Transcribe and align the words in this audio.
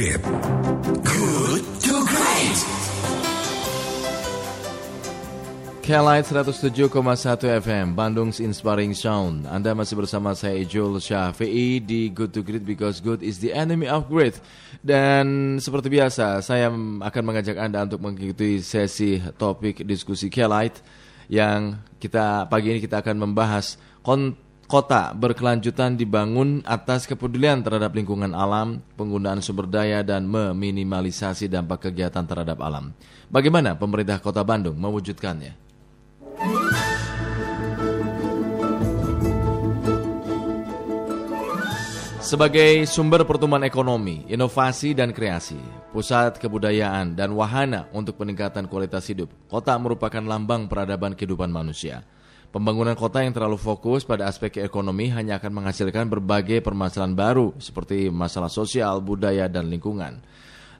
Great. 0.00 0.16
Good 1.04 1.64
to 1.84 1.94
Great. 2.08 2.58
Kelight 5.84 6.24
107,1 6.24 6.88
FM 7.60 7.92
Bandung's 7.92 8.40
Inspiring 8.40 8.96
Sound 8.96 9.44
Anda 9.44 9.76
masih 9.76 10.00
bersama 10.00 10.32
saya 10.32 10.56
Ijul 10.56 11.04
Syafi'i 11.04 11.84
di 11.84 12.08
Good 12.08 12.32
to 12.32 12.40
Great 12.40 12.64
because 12.64 13.04
good 13.04 13.20
is 13.20 13.44
the 13.44 13.52
enemy 13.52 13.92
of 13.92 14.08
great 14.08 14.40
Dan 14.80 15.60
seperti 15.60 15.92
biasa 15.92 16.40
saya 16.40 16.72
akan 17.04 17.20
mengajak 17.20 17.60
Anda 17.60 17.84
untuk 17.84 18.00
mengikuti 18.00 18.64
sesi 18.64 19.20
topik 19.36 19.84
diskusi 19.84 20.32
Kelight 20.32 20.80
Yang 21.28 21.76
kita 22.00 22.48
pagi 22.48 22.72
ini 22.72 22.80
kita 22.80 23.04
akan 23.04 23.20
membahas 23.20 23.76
kota 24.70 25.10
berkelanjutan 25.18 25.98
dibangun 25.98 26.62
atas 26.62 27.02
kepedulian 27.10 27.58
terhadap 27.58 27.90
lingkungan 27.90 28.30
alam, 28.30 28.78
penggunaan 28.94 29.42
sumber 29.42 29.66
daya 29.66 30.06
dan 30.06 30.30
meminimalisasi 30.30 31.50
dampak 31.50 31.90
kegiatan 31.90 32.22
terhadap 32.22 32.62
alam. 32.62 32.94
Bagaimana 33.26 33.74
pemerintah 33.74 34.22
Kota 34.22 34.46
Bandung 34.46 34.78
mewujudkannya? 34.78 35.58
Sebagai 42.22 42.86
sumber 42.86 43.26
pertumbuhan 43.26 43.66
ekonomi, 43.66 44.22
inovasi 44.30 44.94
dan 44.94 45.10
kreasi, 45.10 45.58
pusat 45.90 46.38
kebudayaan 46.38 47.18
dan 47.18 47.34
wahana 47.34 47.90
untuk 47.90 48.22
peningkatan 48.22 48.70
kualitas 48.70 49.02
hidup, 49.10 49.34
kota 49.50 49.74
merupakan 49.82 50.22
lambang 50.22 50.70
peradaban 50.70 51.18
kehidupan 51.18 51.50
manusia. 51.50 52.06
Pembangunan 52.50 52.98
kota 52.98 53.22
yang 53.22 53.30
terlalu 53.30 53.54
fokus 53.54 54.02
pada 54.02 54.26
aspek 54.26 54.58
ekonomi 54.58 55.06
hanya 55.14 55.38
akan 55.38 55.62
menghasilkan 55.62 56.10
berbagai 56.10 56.58
permasalahan 56.66 57.14
baru 57.14 57.54
seperti 57.62 58.10
masalah 58.10 58.50
sosial, 58.50 58.98
budaya, 58.98 59.46
dan 59.46 59.70
lingkungan. 59.70 60.18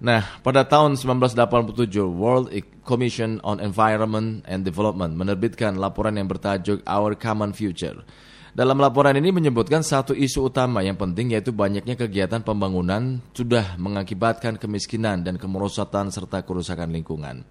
Nah, 0.02 0.42
pada 0.42 0.66
tahun 0.66 0.98
1987, 0.98 1.94
World 2.10 2.50
Commission 2.82 3.38
on 3.46 3.62
Environment 3.62 4.42
and 4.50 4.66
Development 4.66 5.14
menerbitkan 5.14 5.78
laporan 5.78 6.18
yang 6.18 6.26
bertajuk 6.26 6.82
Our 6.90 7.14
Common 7.14 7.54
Future. 7.54 8.02
Dalam 8.50 8.82
laporan 8.82 9.14
ini 9.14 9.30
menyebutkan 9.30 9.86
satu 9.86 10.10
isu 10.10 10.50
utama 10.50 10.82
yang 10.82 10.98
penting 10.98 11.38
yaitu 11.38 11.54
banyaknya 11.54 11.94
kegiatan 11.94 12.42
pembangunan 12.42 13.22
sudah 13.30 13.78
mengakibatkan 13.78 14.58
kemiskinan 14.58 15.22
dan 15.22 15.38
kemerosotan 15.38 16.10
serta 16.10 16.42
kerusakan 16.42 16.90
lingkungan. 16.90 17.46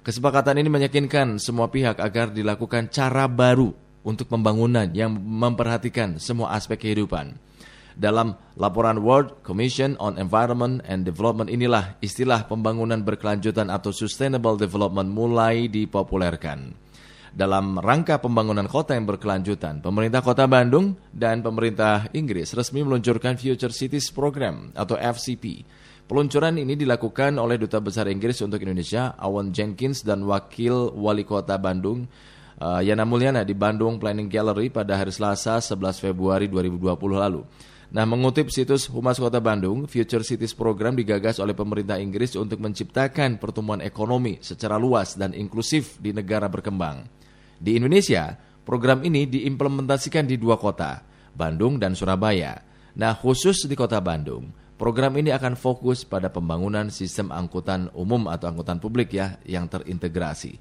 Kesepakatan 0.00 0.56
ini 0.56 0.72
meyakinkan 0.72 1.36
semua 1.36 1.68
pihak 1.68 2.00
agar 2.00 2.32
dilakukan 2.32 2.88
cara 2.88 3.28
baru 3.28 3.76
untuk 4.00 4.32
pembangunan 4.32 4.88
yang 4.96 5.12
memperhatikan 5.12 6.16
semua 6.16 6.56
aspek 6.56 6.88
kehidupan. 6.88 7.36
Dalam 8.00 8.32
laporan 8.56 9.04
World 9.04 9.44
Commission 9.44 10.00
on 10.00 10.16
Environment 10.16 10.80
and 10.88 11.04
Development 11.04 11.52
inilah 11.52 12.00
istilah 12.00 12.48
pembangunan 12.48 13.04
berkelanjutan 13.04 13.68
atau 13.68 13.92
sustainable 13.92 14.56
development 14.56 15.12
mulai 15.12 15.68
dipopulerkan 15.68 16.72
dalam 17.30 17.78
rangka 17.78 18.18
pembangunan 18.18 18.66
kota 18.66 18.98
yang 18.98 19.06
berkelanjutan, 19.06 19.78
pemerintah 19.78 20.20
kota 20.22 20.50
Bandung 20.50 20.98
dan 21.14 21.42
pemerintah 21.46 22.10
Inggris 22.10 22.50
resmi 22.54 22.82
meluncurkan 22.82 23.38
Future 23.38 23.70
Cities 23.70 24.10
Program 24.10 24.74
atau 24.74 24.98
FCP. 24.98 25.62
Peluncuran 26.10 26.58
ini 26.58 26.74
dilakukan 26.74 27.38
oleh 27.38 27.54
Duta 27.54 27.78
Besar 27.78 28.10
Inggris 28.10 28.42
untuk 28.42 28.58
Indonesia, 28.66 29.14
Awan 29.14 29.54
Jenkins 29.54 30.02
dan 30.02 30.26
Wakil 30.26 30.90
Wali 30.98 31.22
Kota 31.22 31.54
Bandung, 31.54 32.10
uh, 32.58 32.82
Yana 32.82 33.06
Mulyana 33.06 33.46
di 33.46 33.54
Bandung 33.54 34.02
Planning 34.02 34.26
Gallery 34.26 34.74
pada 34.74 34.98
hari 34.98 35.14
Selasa 35.14 35.62
11 35.62 36.02
Februari 36.02 36.50
2020 36.50 36.98
lalu. 37.14 37.46
Nah, 37.94 38.02
mengutip 38.10 38.50
situs 38.50 38.90
Humas 38.90 39.22
Kota 39.22 39.38
Bandung, 39.38 39.86
Future 39.86 40.26
Cities 40.26 40.50
Program 40.50 40.98
digagas 40.98 41.38
oleh 41.38 41.54
pemerintah 41.54 42.02
Inggris 42.02 42.34
untuk 42.34 42.58
menciptakan 42.58 43.38
pertumbuhan 43.38 43.78
ekonomi 43.78 44.42
secara 44.42 44.82
luas 44.82 45.14
dan 45.14 45.30
inklusif 45.30 46.02
di 46.02 46.10
negara 46.10 46.50
berkembang. 46.50 47.06
Di 47.54 47.78
Indonesia, 47.78 48.34
program 48.66 49.06
ini 49.06 49.30
diimplementasikan 49.30 50.26
di 50.26 50.34
dua 50.42 50.58
kota, 50.58 51.06
Bandung 51.38 51.78
dan 51.78 51.94
Surabaya. 51.94 52.58
Nah, 52.98 53.14
khusus 53.14 53.70
di 53.70 53.78
kota 53.78 54.02
Bandung, 54.02 54.50
program 54.80 55.12
ini 55.20 55.28
akan 55.28 55.60
fokus 55.60 56.08
pada 56.08 56.32
pembangunan 56.32 56.88
sistem 56.88 57.28
angkutan 57.28 57.92
umum 57.92 58.32
atau 58.32 58.48
angkutan 58.48 58.80
publik 58.80 59.12
ya 59.12 59.36
yang 59.44 59.68
terintegrasi. 59.68 60.56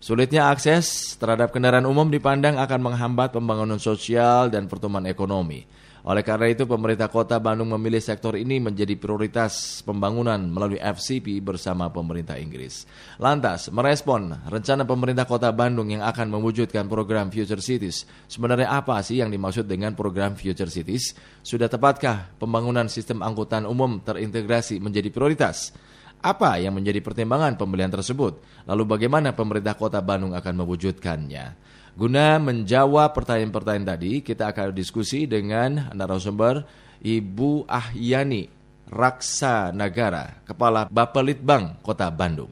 Sulitnya 0.00 0.48
akses 0.48 1.20
terhadap 1.20 1.52
kendaraan 1.52 1.84
umum 1.84 2.08
dipandang 2.08 2.56
akan 2.56 2.80
menghambat 2.80 3.36
pembangunan 3.36 3.76
sosial 3.76 4.48
dan 4.48 4.64
pertumbuhan 4.64 5.04
ekonomi. 5.04 5.68
Oleh 6.00 6.24
karena 6.24 6.48
itu, 6.48 6.64
pemerintah 6.64 7.12
kota 7.12 7.36
Bandung 7.36 7.76
memilih 7.76 8.00
sektor 8.00 8.32
ini 8.32 8.56
menjadi 8.56 8.96
prioritas 8.96 9.84
pembangunan 9.84 10.40
melalui 10.40 10.80
FCP 10.80 11.44
bersama 11.44 11.92
pemerintah 11.92 12.40
Inggris. 12.40 12.88
Lantas, 13.20 13.68
merespon 13.68 14.32
rencana 14.48 14.88
pemerintah 14.88 15.28
kota 15.28 15.52
Bandung 15.52 15.92
yang 15.92 16.00
akan 16.00 16.32
mewujudkan 16.32 16.88
program 16.88 17.28
Future 17.28 17.60
Cities. 17.60 18.08
Sebenarnya 18.32 18.72
apa 18.72 18.96
sih 19.04 19.20
yang 19.20 19.28
dimaksud 19.28 19.68
dengan 19.68 19.92
program 19.92 20.40
Future 20.40 20.72
Cities? 20.72 21.12
Sudah 21.44 21.68
tepatkah 21.68 22.32
pembangunan 22.40 22.88
sistem 22.88 23.20
angkutan 23.20 23.68
umum 23.68 24.00
terintegrasi 24.00 24.80
menjadi 24.80 25.12
prioritas? 25.12 25.76
Apa 26.20 26.60
yang 26.60 26.76
menjadi 26.76 27.00
pertimbangan 27.00 27.56
pembelian 27.56 27.88
tersebut? 27.88 28.44
Lalu 28.68 28.84
bagaimana 28.84 29.32
pemerintah 29.32 29.72
kota 29.72 30.04
Bandung 30.04 30.36
akan 30.36 30.52
mewujudkannya? 30.64 31.69
Guna 32.00 32.40
menjawab 32.40 33.12
pertanyaan-pertanyaan 33.12 33.92
tadi, 33.92 34.24
kita 34.24 34.48
akan 34.48 34.72
diskusi 34.72 35.28
dengan 35.28 35.92
narasumber 35.92 36.64
Ibu 37.04 37.68
Ahyani 37.68 38.48
Raksa 38.88 39.68
Nagara, 39.68 40.40
Kepala 40.48 40.88
Bapelitbang 40.88 41.76
Kota 41.84 42.08
Bandung. 42.08 42.48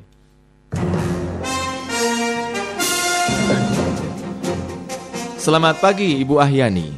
Selamat 5.41 5.81
pagi 5.81 6.21
Ibu 6.21 6.45
Ahyani. 6.45 6.93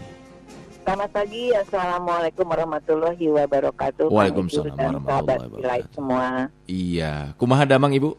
Selamat 0.82 1.10
pagi, 1.14 1.54
Assalamualaikum 1.54 2.50
warahmatullahi 2.50 3.30
wabarakatuh. 3.30 4.10
Waalaikumsalam 4.10 4.74
warahmatullahi 4.74 5.86
wabarakatuh. 5.86 5.94
semua. 5.94 6.50
Iya, 6.66 7.30
kumaha 7.38 7.62
damang 7.62 7.94
Ibu? 7.94 8.18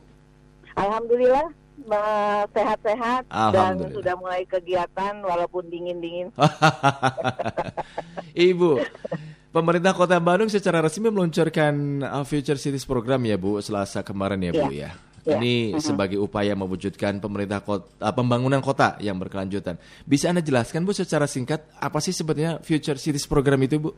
Alhamdulillah 0.79 1.51
sehat-sehat 2.51 3.29
dan 3.29 3.77
sudah 3.91 4.15
mulai 4.17 4.43
kegiatan 4.45 5.21
walaupun 5.25 5.67
dingin-dingin. 5.67 6.33
Ibu, 8.51 8.81
pemerintah 9.51 9.91
Kota 9.93 10.17
Bandung 10.17 10.47
secara 10.47 10.79
resmi 10.79 11.11
meluncurkan 11.11 12.03
uh, 12.03 12.23
Future 12.23 12.57
Cities 12.57 12.87
program 12.87 13.21
ya 13.27 13.35
Bu 13.35 13.59
Selasa 13.59 14.01
kemarin 14.01 14.41
ya 14.41 14.51
Bu 14.55 14.69
ya. 14.71 14.89
ya. 14.89 14.91
Ya. 15.21 15.37
Ini 15.37 15.77
sebagai 15.77 16.17
upaya 16.17 16.57
mewujudkan 16.57 17.21
pemerintah 17.21 17.61
kota, 17.61 17.85
uh, 18.01 18.09
pembangunan 18.09 18.57
kota 18.57 18.97
yang 18.97 19.21
berkelanjutan. 19.21 19.77
Bisa 20.01 20.33
Anda 20.33 20.41
jelaskan 20.41 20.81
Bu 20.81 20.97
secara 20.97 21.29
singkat 21.29 21.61
apa 21.77 22.01
sih 22.01 22.09
sebetulnya 22.09 22.57
Future 22.65 22.97
Cities 22.97 23.29
program 23.29 23.61
itu 23.61 23.77
Bu? 23.77 23.93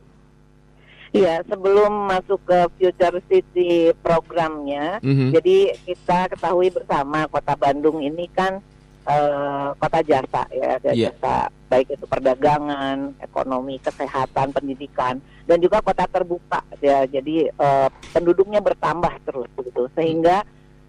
Iya, 1.14 1.46
sebelum 1.46 2.10
masuk 2.10 2.42
ke 2.42 2.58
Future 2.74 3.22
City 3.30 3.94
programnya, 4.02 4.98
mm-hmm. 4.98 5.30
jadi 5.30 5.58
kita 5.86 6.26
ketahui 6.34 6.74
bersama 6.74 7.30
Kota 7.30 7.54
Bandung 7.54 8.02
ini 8.02 8.26
kan 8.34 8.58
uh, 9.06 9.70
kota 9.78 10.02
jasa 10.02 10.42
ya, 10.50 10.82
yeah. 10.90 11.14
jasa 11.14 11.54
baik 11.70 11.94
itu 11.94 12.02
perdagangan, 12.10 13.14
ekonomi, 13.22 13.78
kesehatan, 13.78 14.50
pendidikan, 14.50 15.22
dan 15.46 15.62
juga 15.62 15.78
kota 15.86 16.02
terbuka 16.10 16.66
ya. 16.82 17.06
Jadi 17.06 17.46
uh, 17.62 17.86
penduduknya 18.10 18.58
bertambah 18.58 19.14
terus 19.22 19.46
begitu, 19.54 19.86
sehingga 19.94 20.42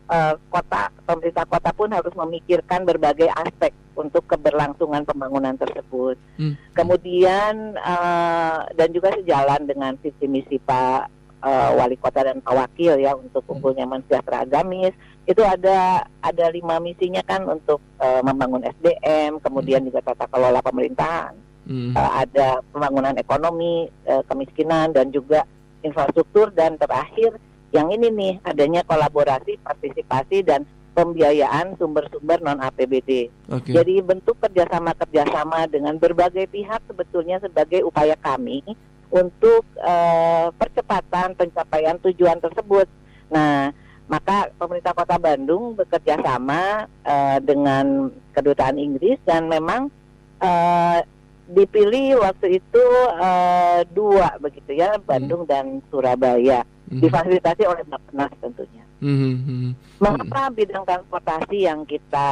uh, 0.09 0.33
kota 0.49 0.89
pemerintah 1.05 1.45
kota 1.45 1.69
pun 1.69 1.93
harus 1.93 2.17
memikirkan 2.17 2.81
berbagai 2.81 3.29
aspek 3.29 3.77
untuk 3.95 4.23
keberlangsungan 4.27 5.07
pembangunan 5.07 5.55
tersebut. 5.55 6.19
Hmm. 6.37 6.53
Kemudian 6.75 7.79
uh, 7.79 8.67
dan 8.75 8.89
juga 8.91 9.15
sejalan 9.15 9.65
dengan 9.65 9.95
visi 9.99 10.27
misi 10.27 10.59
Pak 10.59 11.07
uh, 11.41 11.71
Wali 11.79 11.97
Kota 11.97 12.27
dan 12.27 12.43
Pak 12.43 12.53
Wakil 12.53 12.99
ya 13.01 13.15
untuk 13.15 13.41
hmm. 13.43 13.49
kumpul 13.49 13.71
nyaman 13.73 14.03
sejahtera 14.05 14.43
agamis 14.43 14.93
itu 15.25 15.41
ada 15.41 16.05
ada 16.21 16.45
lima 16.53 16.77
misinya 16.77 17.21
kan 17.25 17.41
untuk 17.49 17.81
uh, 17.97 18.21
membangun 18.21 18.61
SDM, 18.61 19.41
kemudian 19.41 19.81
hmm. 19.81 19.89
juga 19.89 20.13
tata 20.13 20.29
kelola 20.29 20.61
pemerintahan, 20.61 21.33
hmm. 21.65 21.97
uh, 21.97 22.11
ada 22.21 22.61
pembangunan 22.69 23.17
ekonomi, 23.17 23.89
uh, 24.05 24.21
kemiskinan 24.29 24.93
dan 24.93 25.09
juga 25.09 25.41
infrastruktur 25.81 26.53
dan 26.53 26.77
terakhir 26.77 27.37
yang 27.73 27.89
ini 27.89 28.07
nih 28.13 28.33
adanya 28.45 28.85
kolaborasi, 28.85 29.57
partisipasi 29.65 30.45
dan 30.45 30.61
pembiayaan 30.95 31.75
sumber-sumber 31.75 32.39
non 32.39 32.63
APBD. 32.63 33.27
Okay. 33.51 33.75
Jadi 33.75 33.99
bentuk 33.99 34.39
kerjasama-kerjasama 34.39 35.67
dengan 35.67 35.99
berbagai 35.99 36.47
pihak 36.47 36.79
sebetulnya 36.87 37.43
sebagai 37.43 37.83
upaya 37.83 38.15
kami 38.15 38.63
untuk 39.11 39.67
uh, 39.83 40.49
percepatan 40.55 41.35
pencapaian 41.35 41.99
tujuan 41.99 42.39
tersebut. 42.39 42.87
Nah, 43.27 43.75
maka 44.07 44.53
pemerintah 44.55 44.95
Kota 44.95 45.19
Bandung 45.19 45.75
bekerja 45.75 46.15
sama 46.23 46.87
uh, 47.03 47.37
dengan 47.43 48.13
kedutaan 48.31 48.79
Inggris 48.79 49.19
dan 49.27 49.51
memang 49.51 49.91
uh, 50.39 50.99
dipilih 51.45 52.21
waktu 52.25 52.57
itu 52.57 52.85
uh, 53.17 53.85
dua 53.93 54.33
begitu 54.41 54.81
ya 54.81 54.97
Bandung 54.97 55.45
hmm. 55.45 55.49
dan 55.49 55.65
Surabaya 55.93 56.65
hmm. 56.89 57.01
difasilitasi 57.01 57.65
oleh 57.65 57.83
Bapenas 57.85 58.33
tentunya. 58.41 58.84
Hmm. 59.03 59.75
Mengapa 59.99 60.47
bidang 60.55 60.87
transportasi 60.87 61.67
yang 61.67 61.83
kita 61.83 62.29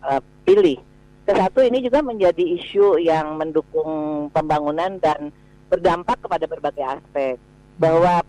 uh, 0.00 0.20
pilih? 0.44 0.80
Kesatu 1.28 1.60
ini 1.60 1.84
juga 1.84 2.00
menjadi 2.00 2.40
isu 2.40 2.96
yang 3.04 3.36
mendukung 3.36 4.26
pembangunan 4.32 4.96
dan 4.96 5.28
berdampak 5.68 6.16
kepada 6.24 6.48
berbagai 6.48 6.84
aspek 6.96 7.36
bahwa 7.78 8.24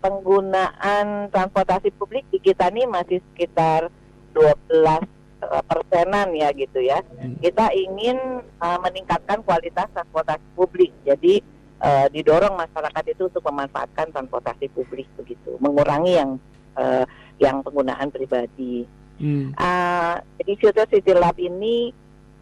penggunaan 0.00 1.28
transportasi 1.28 1.92
publik 1.98 2.24
di 2.32 2.40
kita 2.40 2.72
ini 2.72 2.88
masih 2.88 3.20
sekitar 3.34 3.92
12 4.32 4.40
eh, 4.72 5.62
persenan 5.68 6.32
ya 6.32 6.48
gitu 6.56 6.80
ya. 6.80 7.04
Hmm. 7.04 7.36
Kita 7.42 7.74
ingin 7.76 8.40
uh, 8.62 8.78
meningkatkan 8.80 9.44
kualitas 9.44 9.90
transportasi 9.92 10.46
publik. 10.56 10.96
Jadi 11.04 11.44
uh, 11.84 12.08
didorong 12.08 12.56
masyarakat 12.56 13.04
itu 13.12 13.28
untuk 13.28 13.44
memanfaatkan 13.44 14.14
transportasi 14.16 14.72
publik 14.72 15.04
begitu, 15.20 15.60
mengurangi 15.60 16.16
yang 16.16 16.40
uh, 16.76 17.04
yang 17.40 17.60
penggunaan 17.64 18.08
pribadi. 18.12 18.84
Hmm. 19.16 19.52
Uh, 19.56 20.20
jadi 20.40 20.52
Future 20.60 20.88
City 20.92 21.12
Lab 21.16 21.36
ini 21.40 21.92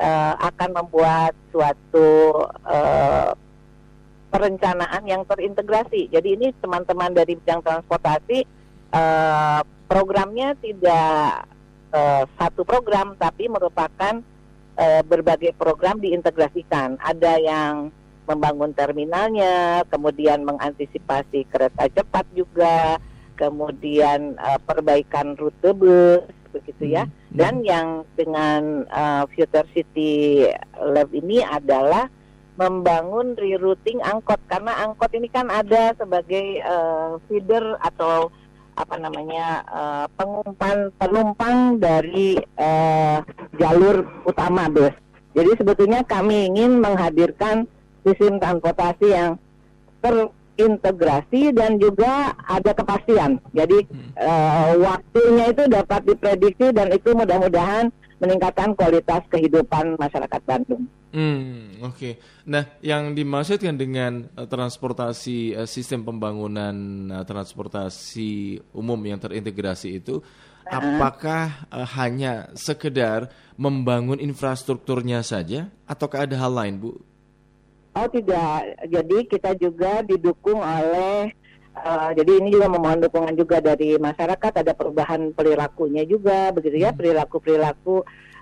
uh, 0.02 0.34
akan 0.42 0.70
membuat 0.75 1.32
suatu 1.54 2.42
uh, 2.66 3.31
perencanaan 4.34 5.06
yang 5.06 5.22
terintegrasi. 5.22 6.10
Jadi 6.10 6.28
ini 6.34 6.50
teman-teman 6.58 7.14
dari 7.14 7.38
bidang 7.38 7.62
transportasi 7.62 8.42
uh, 8.90 9.62
programnya 9.86 10.58
tidak 10.58 11.46
uh, 11.94 12.26
satu 12.34 12.66
program 12.66 13.14
tapi 13.14 13.46
merupakan 13.46 14.19
uh, 14.75 15.02
berbagai 15.06 15.54
program 15.54 16.02
diintegrasikan. 16.02 16.98
Ada 16.98 17.38
yang 17.38 17.75
membangun 18.25 18.72
terminalnya, 18.72 19.84
kemudian 19.92 20.42
mengantisipasi 20.48 21.44
kereta 21.46 21.87
cepat 21.92 22.25
juga, 22.32 22.96
kemudian 23.34 24.38
uh, 24.38 24.58
perbaikan 24.62 25.34
rute 25.34 25.70
bus 25.75 26.22
begitu 26.54 26.94
ya. 26.94 27.04
Hmm. 27.04 27.34
Dan 27.34 27.54
yang 27.66 27.88
dengan 28.14 28.86
uh, 28.88 29.26
Future 29.34 29.66
City 29.75 30.46
Lab 30.78 31.10
ini 31.10 31.42
adalah 31.42 32.06
membangun 32.54 33.34
rerouting 33.34 33.98
angkot 34.06 34.38
karena 34.46 34.86
angkot 34.86 35.10
ini 35.10 35.26
kan 35.26 35.50
ada 35.50 35.90
sebagai 35.98 36.62
uh, 36.62 37.19
feeder 37.26 37.75
atau 37.82 38.31
apa 38.75 38.94
namanya 38.98 39.62
uh, 39.70 40.06
pengumpan 40.14 40.90
penumpang 40.98 41.78
dari 41.78 42.38
uh, 42.58 43.22
jalur 43.58 44.06
utama 44.26 44.70
bus. 44.70 44.94
Jadi 45.34 45.50
sebetulnya 45.58 46.06
kami 46.06 46.46
ingin 46.50 46.78
menghadirkan 46.78 47.66
sistem 48.06 48.38
transportasi 48.38 49.06
yang 49.10 49.30
terintegrasi 50.54 51.50
dan 51.54 51.76
juga 51.82 52.32
ada 52.46 52.70
kepastian. 52.72 53.42
Jadi 53.50 53.86
uh, 54.18 54.78
waktunya 54.78 55.50
itu 55.50 55.62
dapat 55.66 56.00
diprediksi 56.06 56.70
dan 56.70 56.94
itu 56.94 57.10
mudah-mudahan 57.12 57.90
meningkatkan 58.22 58.72
kualitas 58.78 59.22
kehidupan 59.28 59.98
masyarakat 59.98 60.40
Bandung. 60.46 60.86
Hmm, 61.14 61.78
oke. 61.78 61.94
Okay. 61.94 62.12
Nah, 62.50 62.66
yang 62.82 63.14
dimaksudkan 63.14 63.78
dengan 63.78 64.26
uh, 64.34 64.50
transportasi 64.50 65.54
uh, 65.54 65.68
sistem 65.70 66.02
pembangunan 66.02 66.74
uh, 67.14 67.22
transportasi 67.22 68.58
umum 68.74 68.98
yang 69.06 69.22
terintegrasi 69.22 70.02
itu, 70.02 70.18
uh-huh. 70.18 70.74
apakah 70.74 71.70
uh, 71.70 71.86
hanya 71.94 72.50
sekedar 72.58 73.30
membangun 73.54 74.18
infrastrukturnya 74.18 75.22
saja, 75.22 75.70
ataukah 75.86 76.26
ada 76.26 76.34
hal 76.34 76.50
lain, 76.50 76.82
Bu? 76.82 76.98
Oh 77.94 78.08
tidak, 78.11 78.75
jadi 78.91 79.19
kita 79.31 79.50
juga 79.55 80.02
didukung 80.02 80.61
oleh 80.61 81.31
Uh, 81.75 82.14
jadi 82.14 82.38
ini 82.38 82.55
juga 82.55 82.70
memohon 82.70 83.02
dukungan 83.02 83.35
juga 83.35 83.58
dari 83.58 83.99
masyarakat 83.99 84.62
ada 84.62 84.79
perubahan 84.79 85.35
perilakunya 85.35 86.06
juga 86.06 86.55
begitu 86.55 86.79
ya 86.79 86.94
hmm. 86.94 86.99
perilaku 87.02 87.37
perilaku 87.43 87.96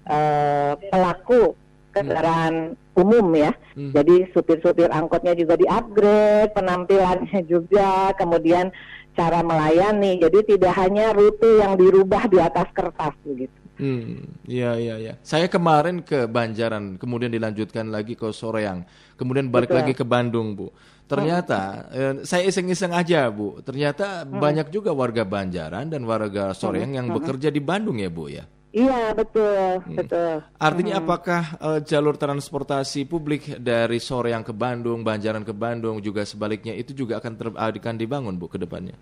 uh, 0.04 0.76
pelaku 0.76 1.56
kendaraan 1.96 2.76
hmm. 2.76 3.00
umum 3.00 3.26
ya. 3.32 3.56
Hmm. 3.72 3.92
Jadi 3.96 4.28
supir-supir 4.36 4.92
angkotnya 4.92 5.32
juga 5.32 5.56
di-upgrade, 5.56 6.52
penampilannya 6.52 7.40
juga, 7.48 8.12
kemudian 8.16 8.72
cara 9.16 9.44
melayani. 9.44 10.20
Jadi 10.20 10.56
tidak 10.56 10.76
hanya 10.76 11.12
rute 11.16 11.60
yang 11.60 11.80
dirubah 11.80 12.28
di 12.28 12.36
atas 12.40 12.68
kertas 12.76 13.16
begitu. 13.24 13.61
Hmm, 13.82 14.38
iya 14.46 14.78
iya 14.78 14.94
iya. 15.02 15.14
Saya 15.26 15.50
kemarin 15.50 16.06
ke 16.06 16.30
Banjaran, 16.30 17.02
kemudian 17.02 17.34
dilanjutkan 17.34 17.90
lagi 17.90 18.14
ke 18.14 18.30
Soreang, 18.30 18.86
kemudian 19.18 19.50
balik 19.50 19.74
Betul. 19.74 19.78
lagi 19.82 19.92
ke 19.98 20.04
Bandung, 20.06 20.54
Bu. 20.54 20.70
Ternyata 21.10 21.90
hmm. 21.90 21.98
eh, 21.98 22.14
saya 22.22 22.46
iseng-iseng 22.46 22.94
aja, 22.94 23.26
Bu. 23.26 23.58
Ternyata 23.66 24.22
hmm. 24.22 24.38
banyak 24.38 24.66
juga 24.70 24.94
warga 24.94 25.26
Banjaran 25.26 25.90
dan 25.90 26.06
warga 26.06 26.54
Soreang 26.54 26.94
hmm. 26.94 26.98
yang 27.02 27.06
hmm. 27.10 27.16
bekerja 27.18 27.48
di 27.50 27.58
Bandung 27.58 27.98
ya, 27.98 28.06
Bu 28.06 28.30
ya. 28.30 28.46
Iya 28.72 29.12
betul 29.12 29.84
hmm. 29.84 29.96
betul. 30.00 30.40
Artinya 30.56 30.96
hmm. 30.96 31.02
apakah 31.04 31.42
uh, 31.60 31.80
jalur 31.84 32.16
transportasi 32.16 33.04
publik 33.04 33.60
dari 33.60 34.00
sore 34.00 34.32
yang 34.32 34.40
ke 34.40 34.56
Bandung, 34.56 35.04
Banjaran 35.04 35.44
ke 35.44 35.52
Bandung 35.52 36.00
juga 36.00 36.24
sebaliknya 36.24 36.72
itu 36.72 36.96
juga 36.96 37.20
akan 37.20 37.32
ter 37.36 37.48
akan 37.52 37.94
dibangun 38.00 38.40
bu 38.40 38.48
ke 38.48 38.56
depannya? 38.56 38.96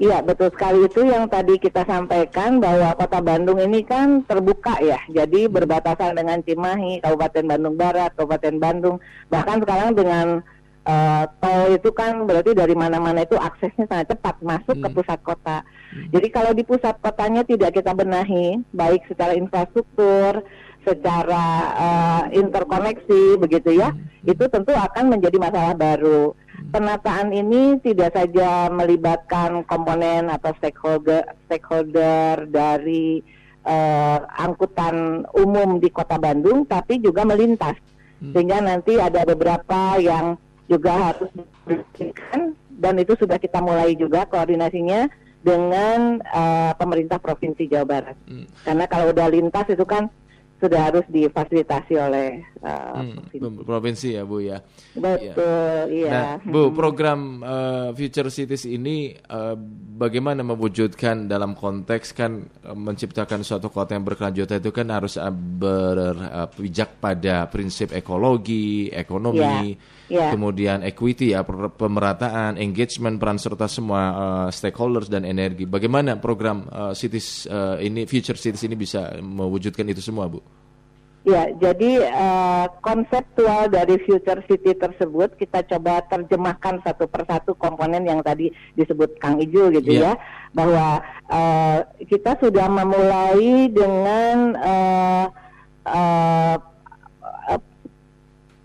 Iya 0.00 0.24
betul 0.24 0.48
sekali 0.48 0.88
itu 0.88 1.04
yang 1.04 1.28
tadi 1.28 1.60
kita 1.60 1.84
sampaikan 1.84 2.58
bahwa 2.58 2.96
kota 2.96 3.20
Bandung 3.20 3.60
ini 3.60 3.84
kan 3.84 4.24
terbuka 4.24 4.80
ya, 4.80 4.98
jadi 5.12 5.46
hmm. 5.46 5.52
berbatasan 5.52 6.16
dengan 6.16 6.40
Cimahi, 6.40 7.04
Kabupaten 7.04 7.44
Bandung 7.44 7.76
Barat, 7.76 8.10
Kabupaten 8.16 8.56
Bandung, 8.56 8.96
bahkan 9.28 9.60
sekarang 9.60 9.92
dengan 9.92 10.26
uh, 10.88 11.24
tol 11.38 11.76
itu 11.76 11.90
kan 11.94 12.24
berarti 12.26 12.56
dari 12.56 12.74
mana-mana 12.74 13.22
itu 13.22 13.36
aksesnya 13.38 13.86
sangat 13.86 14.16
cepat 14.16 14.40
masuk 14.42 14.80
hmm. 14.80 14.84
ke 14.86 14.88
pusat 14.96 15.18
kota. 15.22 15.58
Hmm. 15.62 16.08
Jadi 16.10 16.28
kalau 16.32 16.52
di 16.56 16.62
pusat 16.66 16.96
kotanya 16.98 17.44
tidak 17.46 17.76
kita 17.76 17.92
benahi, 17.92 18.58
baik 18.72 19.06
secara 19.06 19.36
infrastruktur, 19.36 20.42
secara 20.82 21.44
uh, 21.78 22.22
interkoneksi 22.32 23.38
begitu 23.38 23.78
ya, 23.78 23.94
hmm. 23.94 24.30
itu 24.30 24.44
tentu 24.50 24.72
akan 24.74 25.14
menjadi 25.14 25.36
masalah 25.38 25.74
baru. 25.76 26.34
Penataan 26.70 27.34
ini 27.34 27.82
tidak 27.82 28.14
saja 28.14 28.70
melibatkan 28.70 29.66
komponen 29.66 30.30
atau 30.30 30.54
stakeholder 30.60 31.26
stakeholder 31.48 32.46
dari 32.46 33.24
uh, 33.66 34.18
angkutan 34.38 35.26
umum 35.34 35.82
di 35.82 35.90
Kota 35.90 36.20
Bandung, 36.20 36.68
tapi 36.68 37.02
juga 37.02 37.26
melintas, 37.26 37.74
hmm. 38.22 38.32
sehingga 38.36 38.62
nanti 38.62 39.00
ada 39.00 39.26
beberapa 39.26 39.98
yang 39.98 40.38
juga 40.70 41.10
harus 41.10 41.30
diberikan 41.34 42.54
dan 42.82 42.94
itu 42.98 43.14
sudah 43.18 43.36
kita 43.38 43.62
mulai 43.62 43.94
juga 43.94 44.26
koordinasinya 44.26 45.06
dengan 45.42 46.22
uh, 46.22 46.72
pemerintah 46.78 47.18
provinsi 47.18 47.66
Jawa 47.66 47.86
Barat. 47.86 48.16
Hmm. 48.30 48.46
Karena 48.62 48.84
kalau 48.86 49.10
udah 49.10 49.26
lintas 49.26 49.66
itu 49.70 49.82
kan 49.82 50.06
sudah 50.62 50.80
harus 50.86 51.02
difasilitasi 51.10 51.98
oleh 51.98 52.38
uh, 52.62 53.02
hmm, 53.02 53.66
provinsi. 53.66 54.14
ya 54.14 54.22
Bu 54.22 54.38
ya. 54.38 54.62
Betul, 54.94 55.90
iya. 55.90 56.38
Nah, 56.38 56.46
Bu, 56.46 56.70
hmm. 56.70 56.76
program 56.78 57.20
uh, 57.42 57.90
Future 57.98 58.30
Cities 58.30 58.70
ini 58.70 59.10
uh, 59.10 59.58
bagaimana 59.98 60.46
mewujudkan 60.46 61.26
dalam 61.26 61.58
konteks 61.58 62.14
kan 62.14 62.46
uh, 62.62 62.78
menciptakan 62.78 63.42
suatu 63.42 63.74
kota 63.74 63.98
yang 63.98 64.06
berkelanjutan 64.06 64.62
itu 64.62 64.70
kan 64.70 64.86
harus 64.94 65.18
berpijak 65.34 66.90
uh, 66.94 66.98
pada 67.02 67.50
prinsip 67.50 67.90
ekologi, 67.90 68.86
ekonomi, 68.94 69.74
yeah. 69.74 70.01
Yeah. 70.12 70.28
kemudian 70.36 70.84
equity 70.84 71.32
ya, 71.32 71.40
pemerataan, 71.72 72.60
engagement 72.60 73.16
peran 73.16 73.40
serta 73.40 73.64
semua 73.64 74.02
uh, 74.12 74.48
stakeholders 74.52 75.08
dan 75.08 75.24
energi. 75.24 75.64
Bagaimana 75.64 76.20
program 76.20 76.68
uh, 76.68 76.92
Cities 76.92 77.48
uh, 77.48 77.80
ini 77.80 78.04
Future 78.04 78.36
Cities 78.36 78.60
ini 78.68 78.76
bisa 78.76 79.16
mewujudkan 79.24 79.88
itu 79.88 80.04
semua, 80.04 80.28
Bu? 80.28 80.44
Ya, 81.22 81.54
jadi 81.54 82.02
uh, 82.02 82.66
konseptual 82.82 83.70
dari 83.70 83.94
future 84.02 84.42
city 84.50 84.74
tersebut 84.74 85.38
kita 85.38 85.62
coba 85.70 86.02
terjemahkan 86.10 86.82
satu 86.82 87.06
persatu 87.06 87.54
komponen 87.54 88.02
yang 88.02 88.26
tadi 88.26 88.50
disebut 88.74 89.22
Kang 89.22 89.38
Ijul 89.38 89.70
gitu 89.78 90.02
yeah. 90.02 90.18
ya, 90.18 90.22
bahwa 90.50 90.98
uh, 91.30 91.78
kita 92.10 92.42
sudah 92.42 92.66
memulai 92.66 93.70
dengan 93.70 94.58
uh, 94.58 95.26
uh, 95.86 96.58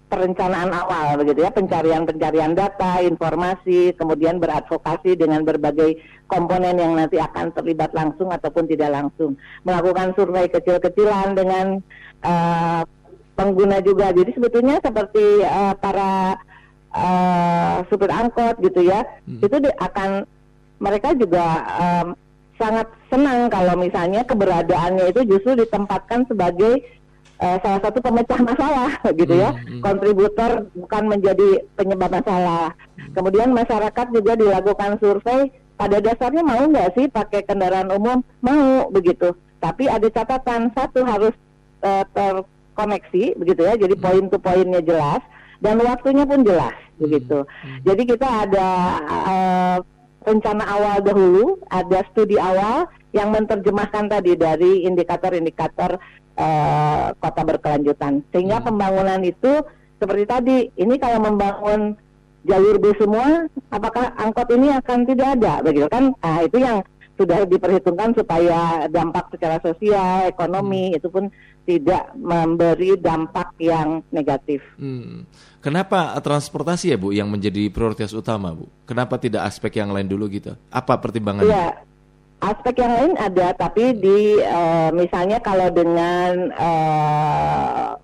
perencanaan 0.08 0.72
awal 0.72 1.20
begitu 1.20 1.44
ya, 1.44 1.52
pencarian-pencarian 1.52 2.56
data, 2.56 3.04
informasi, 3.04 3.92
kemudian 4.00 4.40
beradvokasi 4.40 5.20
dengan 5.20 5.44
berbagai 5.44 6.00
komponen 6.32 6.80
yang 6.80 6.96
nanti 6.96 7.20
akan 7.20 7.52
terlibat 7.52 7.92
langsung 7.92 8.32
ataupun 8.32 8.72
tidak 8.72 8.96
langsung, 8.96 9.36
melakukan 9.68 10.16
survei 10.16 10.48
kecil-kecilan 10.48 11.36
dengan 11.36 11.84
uh, 12.24 12.82
pengguna 13.36 13.84
juga. 13.84 14.16
Jadi 14.16 14.32
sebetulnya 14.32 14.80
seperti 14.80 15.44
uh, 15.44 15.76
para 15.76 16.40
uh, 16.96 17.84
supir 17.92 18.08
angkot 18.08 18.64
gitu 18.64 18.88
ya, 18.88 19.04
hmm. 19.28 19.44
itu 19.44 19.56
di, 19.60 19.70
akan 19.76 20.24
mereka 20.80 21.12
juga 21.20 21.46
um, 21.84 22.08
sangat 22.58 22.88
senang 23.12 23.52
kalau 23.54 23.76
misalnya 23.78 24.26
keberadaannya 24.26 25.14
itu 25.14 25.22
justru 25.30 25.62
ditempatkan 25.62 26.26
sebagai 26.26 26.82
uh, 27.42 27.58
salah 27.62 27.80
satu 27.82 28.00
pemecah 28.02 28.40
masalah 28.42 28.92
gitu 29.14 29.34
ya, 29.34 29.54
hmm, 29.54 29.80
hmm. 29.80 29.82
kontributor 29.82 30.52
bukan 30.74 31.04
menjadi 31.10 31.50
penyebab 31.78 32.12
masalah. 32.12 32.74
Kemudian 33.14 33.54
masyarakat 33.54 34.08
juga 34.14 34.34
dilakukan 34.38 35.02
survei 35.02 35.50
pada 35.78 36.02
dasarnya 36.02 36.42
mau 36.42 36.66
nggak 36.66 36.98
sih 36.98 37.06
pakai 37.10 37.46
kendaraan 37.46 37.94
umum? 37.94 38.26
Mau 38.42 38.90
begitu. 38.90 39.38
Tapi 39.58 39.90
ada 39.90 40.06
catatan 40.10 40.70
satu 40.74 41.02
harus 41.06 41.34
uh, 41.82 42.06
terkoneksi 42.14 43.38
begitu 43.38 43.62
ya. 43.66 43.74
Jadi 43.78 43.96
hmm. 43.98 44.04
poin 44.04 44.26
to 44.30 44.38
poinnya 44.42 44.82
jelas 44.82 45.22
dan 45.62 45.82
waktunya 45.82 46.26
pun 46.26 46.46
jelas 46.46 46.74
hmm. 46.74 47.02
begitu. 47.02 47.46
Hmm. 47.46 47.78
Jadi 47.86 48.04
kita 48.06 48.28
ada 48.46 48.70
uh, 49.06 49.78
rencana 50.28 50.64
awal 50.68 50.98
dahulu, 51.00 51.56
ada 51.72 52.04
studi 52.12 52.36
awal 52.36 52.90
yang 53.16 53.32
menerjemahkan 53.32 54.12
tadi 54.12 54.36
dari 54.36 54.84
indikator-indikator 54.84 55.98
uh, 56.38 57.12
kota 57.18 57.42
berkelanjutan. 57.44 58.24
Sehingga 58.32 58.62
hmm. 58.62 58.68
pembangunan 58.72 59.22
itu 59.26 59.66
seperti 59.98 60.24
tadi, 60.30 60.58
ini 60.78 60.96
kalau 61.02 61.20
membangun 61.26 61.98
jalur 62.48 62.80
bis 62.80 62.96
semua, 62.96 63.50
apakah 63.74 64.14
angkot 64.16 64.48
ini 64.56 64.72
akan 64.72 65.04
tidak 65.04 65.28
ada, 65.42 65.60
begitu 65.66 65.90
kan? 65.92 66.14
Nah 66.24 66.40
itu 66.46 66.62
yang 66.62 66.86
sudah 67.18 67.50
diperhitungkan 67.50 68.14
supaya 68.14 68.86
dampak 68.88 69.34
secara 69.34 69.58
sosial, 69.60 70.30
ekonomi 70.30 70.94
hmm. 70.94 70.98
itu 71.02 71.08
pun 71.10 71.34
tidak 71.66 72.14
memberi 72.16 72.96
dampak 72.96 73.58
yang 73.60 74.06
negatif. 74.14 74.62
Hmm. 74.78 75.26
Kenapa 75.60 76.16
transportasi 76.22 76.94
ya 76.94 76.98
Bu 77.02 77.12
yang 77.12 77.28
menjadi 77.28 77.68
prioritas 77.74 78.14
utama 78.14 78.54
Bu? 78.54 78.70
Kenapa 78.86 79.18
tidak 79.20 79.50
aspek 79.50 79.82
yang 79.82 79.92
lain 79.92 80.08
dulu 80.08 80.30
gitu? 80.32 80.56
Apa 80.70 80.96
pertimbangannya? 81.02 81.52
Ya, 81.52 81.68
aspek 82.42 82.76
yang 82.80 82.94
lain 82.94 83.14
ada, 83.18 83.54
tapi 83.58 83.98
di 83.98 84.38
uh, 84.42 84.94
misalnya 84.94 85.42
kalau 85.42 85.74
dengan 85.74 86.54
uh, 86.54 87.98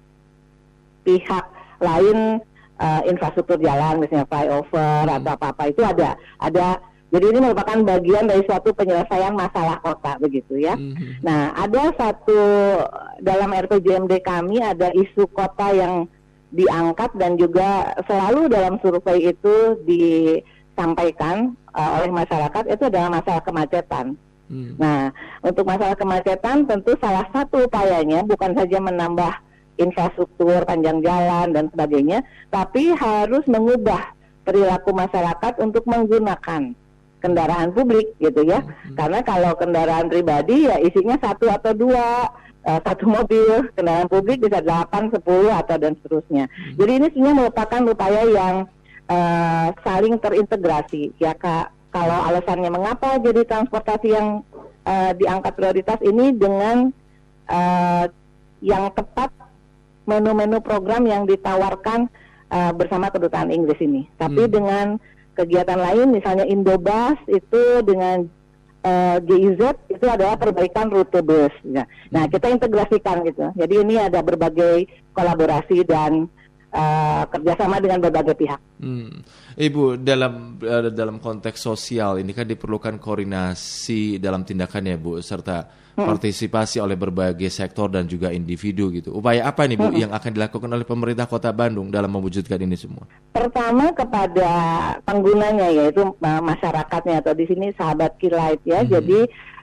pihak 1.06 1.46
lain 1.84 2.42
uh, 2.82 3.02
infrastruktur 3.06 3.62
jalan, 3.62 4.02
misalnya 4.02 4.26
flyover 4.26 5.06
hmm. 5.06 5.16
atau 5.22 5.32
apa-apa 5.38 5.64
itu 5.70 5.82
ada, 5.86 6.18
ada 6.42 6.82
jadi 7.14 7.30
ini 7.30 7.40
merupakan 7.46 7.78
bagian 7.86 8.26
dari 8.26 8.42
suatu 8.50 8.74
penyelesaian 8.74 9.38
masalah 9.38 9.78
kota 9.86 10.18
begitu 10.18 10.58
ya. 10.58 10.74
Mm-hmm. 10.74 11.22
Nah, 11.22 11.54
ada 11.54 11.94
satu 11.94 12.42
dalam 13.22 13.54
RPJMD 13.54 14.18
kami 14.26 14.58
ada 14.58 14.90
isu 14.98 15.30
kota 15.30 15.70
yang 15.78 16.10
diangkat 16.50 17.14
dan 17.14 17.38
juga 17.38 17.94
selalu 18.10 18.50
dalam 18.50 18.82
survei 18.82 19.30
itu 19.30 19.78
disampaikan 19.86 21.54
uh, 21.78 22.02
oleh 22.02 22.10
masyarakat 22.10 22.64
itu 22.74 22.84
adalah 22.90 23.22
masalah 23.22 23.46
kemacetan. 23.46 24.18
Mm. 24.52 24.76
Nah, 24.76 25.12
untuk 25.42 25.64
masalah 25.64 25.96
kemacetan 25.96 26.68
tentu 26.68 26.94
salah 27.00 27.26
satu 27.32 27.68
upayanya 27.68 28.28
bukan 28.28 28.52
saja 28.54 28.78
menambah 28.84 29.34
infrastruktur 29.80 30.62
panjang 30.68 31.02
jalan 31.02 31.50
dan 31.56 31.66
sebagainya, 31.74 32.22
tapi 32.54 32.94
harus 32.94 33.42
mengubah 33.50 34.14
perilaku 34.44 34.94
masyarakat 34.94 35.58
untuk 35.64 35.88
menggunakan 35.90 36.76
kendaraan 37.24 37.72
publik 37.72 38.14
gitu 38.20 38.44
ya. 38.44 38.60
Hmm. 38.62 39.00
Karena 39.00 39.20
kalau 39.24 39.56
kendaraan 39.56 40.12
pribadi 40.12 40.68
ya 40.68 40.78
isinya 40.84 41.16
satu 41.24 41.48
atau 41.48 41.72
dua 41.72 42.28
uh, 42.68 42.80
satu 42.84 43.08
mobil, 43.08 43.72
kendaraan 43.74 44.12
publik 44.12 44.44
bisa 44.44 44.60
delapan, 44.60 45.08
sepuluh 45.10 45.56
atau 45.56 45.80
dan 45.80 45.96
seterusnya. 46.04 46.52
Hmm. 46.52 46.76
Jadi 46.78 46.92
ini 47.00 47.08
sebenarnya 47.16 47.40
merupakan 47.48 47.82
upaya 47.88 48.22
yang 48.28 48.56
uh, 49.08 49.68
saling 49.82 50.20
terintegrasi 50.20 51.16
ya 51.18 51.34
kak. 51.34 51.72
Kalau 51.94 52.18
alasannya 52.26 52.74
mengapa 52.74 53.22
jadi 53.22 53.46
transportasi 53.46 54.08
yang 54.10 54.42
uh, 54.82 55.12
diangkat 55.14 55.54
prioritas 55.54 56.02
ini 56.02 56.34
dengan 56.34 56.90
uh, 57.48 58.06
yang 58.66 58.90
tepat 58.98 59.30
menu-menu 60.10 60.58
program 60.60 61.06
yang 61.06 61.30
ditawarkan 61.30 62.10
uh, 62.50 62.72
bersama 62.74 63.14
kedutaan 63.14 63.54
Inggris 63.54 63.78
ini. 63.80 64.10
Tapi 64.18 64.50
hmm. 64.50 64.52
dengan 64.52 64.86
kegiatan 65.38 65.80
lain 65.80 66.14
misalnya 66.14 66.46
Indobus 66.50 67.18
itu 67.30 67.82
dengan 67.86 68.26
uh, 68.86 69.18
GIZ 69.24 69.62
itu 69.90 70.06
adalah 70.06 70.38
perbaikan 70.38 70.92
rute 70.92 71.24
bus. 71.24 71.54
Ya. 71.66 71.88
Nah 72.12 72.28
kita 72.30 72.52
integrasikan 72.52 73.26
gitu. 73.26 73.50
Jadi 73.56 73.76
ini 73.82 73.96
ada 73.98 74.22
berbagai 74.22 74.86
kolaborasi 75.16 75.88
dan 75.88 76.28
uh, 76.74 77.24
kerjasama 77.30 77.78
dengan 77.80 78.02
berbagai 78.02 78.36
pihak. 78.36 78.60
Hmm. 78.82 79.22
Ibu 79.54 80.02
dalam 80.02 80.58
uh, 80.60 80.90
dalam 80.90 81.22
konteks 81.22 81.62
sosial 81.62 82.20
ini 82.20 82.34
kan 82.34 82.50
diperlukan 82.50 82.98
koordinasi 82.98 84.18
dalam 84.18 84.42
tindakan 84.44 84.90
ya 84.90 84.98
Bu 84.98 85.22
serta 85.22 85.70
hmm. 85.96 86.04
partisipasi 86.04 86.82
oleh 86.82 86.98
berbagai 86.98 87.54
sektor 87.54 87.88
dan 87.88 88.10
juga 88.10 88.34
individu 88.34 88.90
gitu. 88.90 89.14
Upaya 89.14 89.46
apa 89.46 89.70
nih 89.70 89.78
Bu 89.78 89.94
hmm. 89.94 90.02
yang 90.10 90.12
akan 90.12 90.32
dilakukan 90.34 90.70
oleh 90.74 90.86
pemerintah 90.86 91.30
Kota 91.30 91.54
Bandung 91.54 91.94
dalam 91.94 92.10
mewujudkan 92.10 92.58
ini 92.58 92.76
semua? 92.76 93.06
Pertama 93.32 93.94
kepada 93.94 94.50
penggunanya 95.06 95.70
yaitu 95.70 96.02
masyarakatnya 96.20 97.22
atau 97.22 97.34
di 97.38 97.46
sini 97.46 97.70
sahabat 97.78 98.18
kilat 98.18 98.60
ya. 98.66 98.82
Hmm. 98.82 98.90
Jadi 98.90 99.20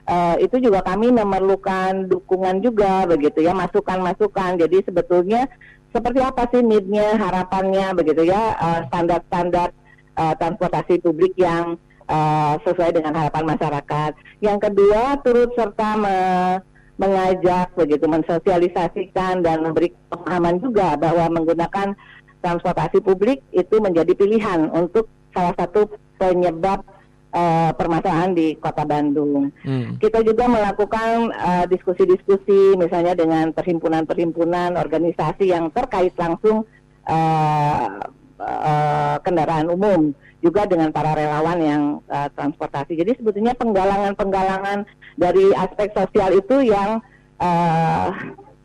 uh, 0.07 0.35
itu 0.39 0.57
juga 0.63 0.79
kami 0.81 1.11
memerlukan 1.11 2.07
dukungan 2.07 2.63
juga 2.63 3.03
begitu 3.05 3.43
ya 3.43 3.51
masukan-masukan. 3.51 4.57
Jadi 4.57 4.87
sebetulnya 4.87 5.51
seperti 5.91 6.19
apa 6.23 6.47
sih 6.51 6.63
need-nya, 6.63 7.19
harapannya 7.19 7.91
begitu 7.95 8.31
ya 8.31 8.55
uh, 8.55 8.79
standar-standar 8.87 9.75
uh, 10.15 10.33
transportasi 10.39 11.03
publik 11.03 11.35
yang 11.35 11.75
uh, 12.07 12.55
sesuai 12.63 12.95
dengan 12.95 13.15
harapan 13.15 13.55
masyarakat. 13.55 14.11
Yang 14.39 14.59
kedua, 14.71 15.19
turut 15.23 15.51
serta 15.55 15.99
me 15.99 16.17
mengajak 17.01 17.73
begitu 17.73 18.05
mensosialisasikan 18.05 19.41
dan 19.41 19.65
memberi 19.65 19.89
pemahaman 20.13 20.61
juga 20.61 20.93
bahwa 21.01 21.33
menggunakan 21.33 21.97
transportasi 22.45 23.01
publik 23.01 23.41
itu 23.49 23.81
menjadi 23.81 24.13
pilihan 24.13 24.69
untuk 24.69 25.09
salah 25.33 25.57
satu 25.57 25.89
penyebab 26.21 26.85
uh, 27.33 27.71
permasalahan 27.75 28.31
di 28.35 28.55
Kota 28.59 28.83
Bandung. 28.85 29.49
Hmm. 29.63 29.97
Kita 29.97 30.23
juga 30.23 30.47
melakukan 30.47 31.31
diskusi-diskusi 31.71 32.75
uh, 32.75 32.79
misalnya 32.79 33.17
dengan 33.17 33.55
perhimpunan-perhimpunan 33.55 34.77
organisasi 34.77 35.51
yang 35.51 35.71
terkait 35.71 36.15
langsung 36.19 36.67
uh, 37.07 37.87
uh, 38.41 39.15
kendaraan 39.23 39.71
umum 39.71 40.11
juga 40.41 40.65
dengan 40.65 40.89
para 40.89 41.13
relawan 41.13 41.59
yang 41.61 41.83
uh, 42.09 42.27
transportasi. 42.33 42.97
Jadi 42.97 43.21
sebetulnya 43.21 43.53
penggalangan-penggalangan 43.55 44.89
dari 45.15 45.53
aspek 45.53 45.93
sosial 45.93 46.33
itu 46.33 46.65
yang 46.65 46.97
uh, 47.37 48.09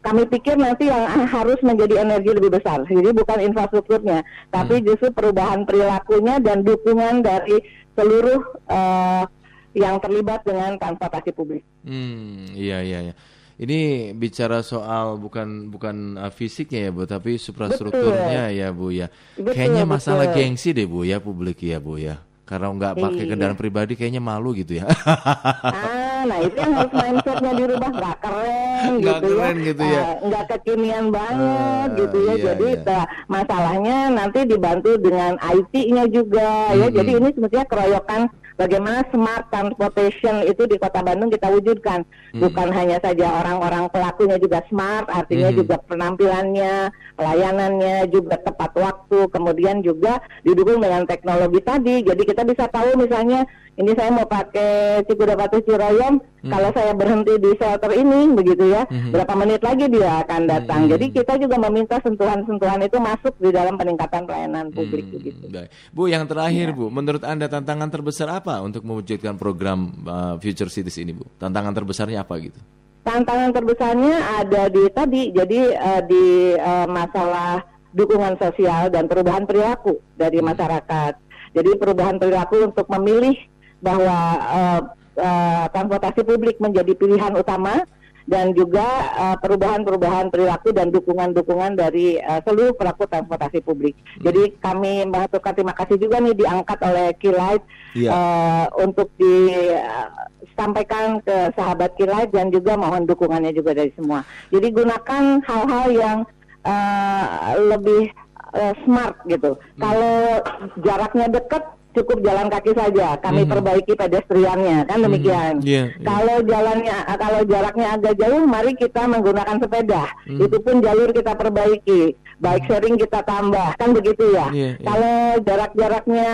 kami 0.00 0.23
pikir 0.30 0.56
nanti 0.56 0.88
yang 0.88 1.04
harus 1.28 1.61
menjadi 1.61 2.06
energi 2.06 2.30
lebih 2.32 2.56
besar. 2.56 2.87
Jadi 2.88 3.11
bukan 3.12 3.38
infrastrukturnya, 3.52 4.25
tapi 4.49 4.80
hmm. 4.80 4.85
justru 4.88 5.12
perubahan 5.12 5.68
perilakunya 5.68 6.40
dan 6.40 6.64
dukungan 6.64 7.20
dari 7.20 7.61
seluruh 7.97 8.41
uh, 8.69 9.25
yang 9.73 9.97
terlibat 10.00 10.45
dengan 10.45 10.76
transportasi 10.76 11.33
publik. 11.33 11.65
Hmm, 11.85 12.53
iya 12.53 12.85
iya 12.85 13.12
iya. 13.12 13.15
Ini 13.57 14.12
bicara 14.12 14.61
soal 14.61 15.17
bukan 15.17 15.73
bukan 15.73 16.21
uh, 16.21 16.29
fisiknya 16.29 16.88
ya 16.88 16.91
Bu, 16.93 17.09
tapi 17.09 17.41
suprastrukturnya 17.41 18.53
betul. 18.53 18.61
ya 18.61 18.69
Bu 18.73 18.87
ya. 18.93 19.07
Betul, 19.37 19.53
Kayaknya 19.57 19.85
masalah 19.88 20.29
betul. 20.29 20.37
gengsi 20.45 20.69
deh 20.76 20.85
Bu 20.85 21.09
ya 21.09 21.19
publik 21.25 21.65
ya 21.65 21.81
Bu 21.81 21.97
ya. 21.97 22.21
Karena 22.47 22.71
nggak 22.71 22.95
pakai 23.00 23.25
iya. 23.25 23.31
kendaraan 23.33 23.59
pribadi 23.59 23.93
kayaknya 23.97 24.21
malu 24.21 24.53
gitu 24.53 24.79
ya. 24.79 24.85
ah, 24.87 25.96
nah 26.26 26.38
itu 26.42 26.56
yang 26.59 26.75
harus 26.75 26.92
mindsetnya 26.92 27.52
dirubah 27.54 27.90
nggak 27.95 28.16
keren 28.21 28.90
gak 29.00 29.18
gitu 29.23 29.26
ya. 29.26 29.37
keren 29.38 29.56
ya. 29.56 29.66
gitu 29.66 29.83
ya. 29.83 30.00
Uh, 30.02 30.14
nggak 30.26 30.45
kekinian 30.50 31.06
banget 31.14 31.88
uh, 31.88 31.97
gitu 31.97 32.18
ya. 32.18 32.33
Iya, 32.37 32.45
Jadi 32.52 32.68
iya. 32.75 33.00
masalahnya 33.30 33.97
nanti 34.11 34.38
dibantu 34.45 34.90
dengan 34.99 35.33
IT-nya 35.38 36.04
juga 36.11 36.50
hmm, 36.71 36.78
ya. 36.78 36.87
Jadi 36.90 37.11
ini 37.16 37.28
sebetulnya 37.33 37.66
keroyokan 37.71 38.23
bagaimana 38.57 39.05
smart 39.13 39.49
transportation 39.53 40.45
itu 40.45 40.65
di 40.69 40.77
Kota 40.81 41.05
Bandung 41.05 41.29
kita 41.33 41.49
wujudkan. 41.53 42.03
Hmm. 42.35 42.41
Bukan 42.43 42.69
hanya 42.73 42.99
saja 43.01 43.45
orang-orang 43.45 43.89
pelakunya 43.93 44.37
juga 44.41 44.65
smart, 44.69 45.07
artinya 45.13 45.53
hmm. 45.53 45.59
juga 45.63 45.77
penampilannya, 45.87 46.91
pelayanannya 47.17 47.97
juga 48.11 48.41
tepat 48.41 48.73
waktu, 48.77 49.29
kemudian 49.31 49.81
juga 49.85 50.21
didukung 50.43 50.83
dengan 50.83 51.05
teknologi 51.05 51.61
tadi. 51.63 52.03
Jadi 52.03 52.23
kita 52.25 52.43
bisa 52.45 52.69
tahu 52.69 52.97
misalnya 52.99 53.45
ini 53.77 53.93
saya 53.93 54.09
mau 54.09 54.25
pakai 54.25 55.05
Cikudapati 55.05 55.61
Ciroyom, 55.69 56.17
hmm. 56.47 56.53
kalau 56.55 56.71
saya 56.71 56.93
berhenti 56.95 57.35
di 57.43 57.50
shelter 57.59 57.93
ini, 57.93 58.31
begitu 58.31 58.65
ya, 58.71 58.87
hmm. 58.87 59.11
berapa 59.11 59.35
menit 59.35 59.61
lagi 59.67 59.91
dia 59.91 60.23
akan 60.23 60.41
datang. 60.47 60.81
Hmm. 60.87 60.91
Jadi 60.95 61.07
kita 61.11 61.35
juga 61.43 61.57
meminta 61.67 61.99
sentuhan-sentuhan 62.00 62.81
itu 62.87 62.97
masuk 63.03 63.35
di 63.43 63.50
dalam 63.50 63.75
peningkatan 63.75 64.23
pelayanan 64.25 64.71
publik, 64.71 65.11
hmm. 65.11 65.15
begitu. 65.19 65.45
Baik. 65.50 65.69
Bu, 65.91 66.07
yang 66.07 66.25
terakhir, 66.25 66.71
ya. 66.71 66.76
Bu, 66.79 66.87
menurut 66.88 67.23
anda 67.26 67.50
tantangan 67.50 67.91
terbesar 67.91 68.31
apa 68.31 68.62
untuk 68.62 68.87
mewujudkan 68.87 69.35
program 69.35 69.91
uh, 70.07 70.35
Future 70.38 70.71
Cities 70.71 71.03
ini, 71.03 71.12
Bu? 71.12 71.26
Tantangan 71.37 71.75
terbesarnya 71.75 72.23
apa 72.23 72.38
gitu? 72.38 72.62
Tantangan 73.07 73.55
terbesarnya 73.55 74.43
ada 74.43 74.67
di 74.67 74.83
tadi, 74.91 75.31
jadi 75.31 75.61
uh, 75.79 76.03
di 76.03 76.25
uh, 76.59 76.87
masalah 76.91 77.62
dukungan 77.95 78.37
sosial 78.37 78.93
dan 78.93 79.09
perubahan 79.09 79.49
perilaku 79.49 79.97
dari 80.19 80.43
masyarakat. 80.43 81.17
Jadi 81.57 81.71
perubahan 81.81 82.21
perilaku 82.21 82.69
untuk 82.69 82.85
memilih 82.93 83.33
bahwa 83.81 84.19
uh, 84.43 84.81
uh, 85.16 85.66
transportasi 85.73 86.23
publik 86.23 86.56
menjadi 86.62 86.92
pilihan 86.96 87.35
utama 87.37 87.85
dan 88.26 88.50
juga 88.58 88.82
uh, 89.14 89.38
perubahan-perubahan 89.38 90.35
perilaku 90.35 90.75
dan 90.75 90.90
dukungan-dukungan 90.90 91.78
dari 91.78 92.18
uh, 92.18 92.42
seluruh 92.42 92.75
pelaku 92.75 93.06
transportasi 93.06 93.62
publik. 93.62 93.94
Hmm. 93.94 94.28
Jadi 94.28 94.42
kami 94.58 95.06
mengaturkan 95.06 95.54
terima 95.54 95.75
kasih 95.78 95.96
juga 95.96 96.18
nih 96.18 96.35
diangkat 96.35 96.78
oleh 96.82 97.14
Kilight 97.23 97.62
yeah. 97.94 98.11
uh, 98.11 98.66
untuk 98.82 99.14
disampaikan 99.14 101.23
ke 101.23 101.54
sahabat 101.54 101.94
Kilight 101.94 102.35
dan 102.35 102.50
juga 102.50 102.75
mohon 102.75 103.06
dukungannya 103.06 103.54
juga 103.54 103.78
dari 103.78 103.94
semua. 103.94 104.26
Jadi 104.50 104.75
gunakan 104.75 105.25
hal-hal 105.46 105.87
yang 105.94 106.18
uh, 106.66 107.54
lebih 107.62 108.11
uh, 108.58 108.75
smart 108.82 109.23
gitu. 109.30 109.54
Hmm. 109.54 109.78
Kalau 109.78 110.42
jaraknya 110.82 111.30
dekat 111.30 111.62
cukup 111.97 112.21
jalan 112.21 112.53
kaki 112.53 112.76
saja. 112.76 113.17
Kami 113.17 113.43
hmm. 113.49 113.50
perbaiki 113.50 113.93
pedestriannya, 113.97 114.85
kan 114.85 114.99
hmm. 115.00 115.07
demikian. 115.09 115.55
Hmm. 115.59 115.67
Yeah, 115.67 115.87
yeah. 115.97 116.05
Kalau 116.05 116.37
jalannya, 116.45 116.97
kalau 117.17 117.41
jaraknya 117.49 117.87
agak 117.97 118.15
jauh, 118.21 118.43
mari 118.45 118.73
kita 118.76 119.03
menggunakan 119.09 119.57
sepeda. 119.57 120.05
Hmm. 120.29 120.45
Itu 120.45 120.57
pun 120.61 120.85
jalur 120.85 121.11
kita 121.17 121.33
perbaiki 121.33 122.15
bike 122.37 122.69
sharing 122.69 122.97
kita 123.00 123.25
tambah 123.25 123.69
kan 123.81 123.97
begitu 123.97 124.37
ya. 124.37 124.53
Yeah, 124.53 124.76
yeah. 124.76 124.85
Kalau 124.85 125.17
jarak-jaraknya 125.41 126.31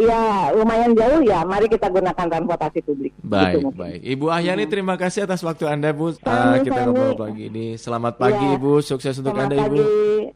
ya 0.00 0.20
lumayan 0.56 0.96
jauh 0.96 1.20
ya, 1.20 1.44
mari 1.44 1.68
kita 1.68 1.92
gunakan 1.92 2.26
transportasi 2.26 2.80
publik. 2.80 3.12
Baik, 3.20 3.60
gitu, 3.60 3.68
baik. 3.76 4.00
Ibu 4.00 4.26
Ahyani 4.32 4.64
hmm. 4.64 4.72
terima 4.72 4.94
kasih 4.96 5.28
atas 5.28 5.44
waktu 5.44 5.68
Anda 5.68 5.92
Bu. 5.92 6.16
uh, 6.16 6.56
kita 6.64 6.88
ngobrol 6.88 7.14
pagi 7.20 7.52
ini. 7.52 7.76
Selamat 7.76 8.16
pagi 8.16 8.44
yeah. 8.48 8.56
Ibu, 8.56 8.72
sukses 8.80 9.20
untuk 9.20 9.36
selamat 9.36 9.52
Anda 9.52 9.56
pagi. 9.60 9.80
Ibu. 9.84 9.84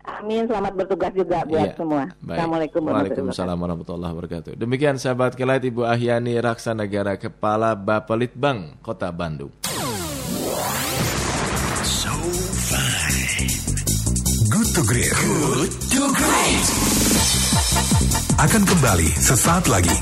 Amin, 0.04 0.42
selamat 0.48 0.72
bertugas 0.76 1.12
juga 1.16 1.38
buat 1.48 1.68
yeah. 1.72 1.76
semua. 1.76 2.02
Baik. 2.20 2.36
Assalamualaikum 2.36 2.80
warahmatullahi 2.84 4.12
wabarakatuh. 4.12 4.52
Demikian 4.66 4.98
sahabat 4.98 5.38
kelat 5.38 5.62
Ibu 5.62 5.86
Ahyani 5.86 6.34
Raksanagara 6.42 7.14
Kepala 7.14 7.78
Bapelitbang 7.78 8.82
Kota 8.82 9.14
Bandung. 9.14 9.54
to 14.74 14.82
Great. 14.84 15.14
Good 15.14 15.72
to 15.94 16.02
Great. 16.18 16.66
Akan 18.42 18.66
kembali 18.66 19.08
sesaat 19.16 19.70
lagi. 19.70 19.94